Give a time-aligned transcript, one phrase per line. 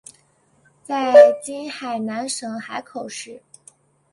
[0.83, 1.13] 在
[1.43, 3.39] 今海南省海口市。